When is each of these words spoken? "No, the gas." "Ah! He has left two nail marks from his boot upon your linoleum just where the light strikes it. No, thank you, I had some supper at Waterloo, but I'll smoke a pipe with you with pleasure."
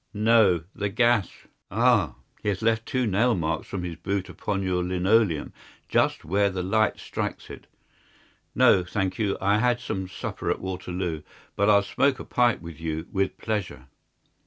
"No, 0.15 0.63
the 0.73 0.89
gas." 0.89 1.29
"Ah! 1.69 2.15
He 2.41 2.49
has 2.49 2.63
left 2.63 2.87
two 2.87 3.05
nail 3.05 3.35
marks 3.35 3.67
from 3.67 3.83
his 3.83 3.97
boot 3.97 4.29
upon 4.29 4.63
your 4.63 4.83
linoleum 4.83 5.53
just 5.87 6.25
where 6.25 6.49
the 6.49 6.63
light 6.63 6.97
strikes 6.99 7.51
it. 7.51 7.67
No, 8.55 8.83
thank 8.83 9.19
you, 9.19 9.37
I 9.39 9.59
had 9.59 9.79
some 9.79 10.07
supper 10.09 10.49
at 10.49 10.59
Waterloo, 10.59 11.21
but 11.55 11.69
I'll 11.69 11.83
smoke 11.83 12.19
a 12.19 12.25
pipe 12.25 12.61
with 12.61 12.79
you 12.79 13.09
with 13.11 13.37
pleasure." 13.37 13.85